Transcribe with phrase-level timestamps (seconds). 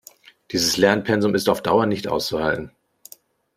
[0.51, 2.71] Dieses Lernpensum ist auf Dauer nicht auszuhalten.